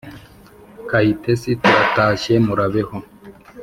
kayitesi: 0.89 1.49
turatashye, 1.61 2.33
murabeho! 2.45 2.95